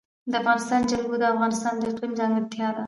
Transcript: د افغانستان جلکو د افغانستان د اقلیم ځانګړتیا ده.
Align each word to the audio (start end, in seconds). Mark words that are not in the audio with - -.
د 0.31 0.33
افغانستان 0.41 0.81
جلکو 0.91 1.15
د 1.19 1.23
افغانستان 1.33 1.73
د 1.77 1.81
اقلیم 1.91 2.11
ځانګړتیا 2.19 2.67
ده. 2.75 2.79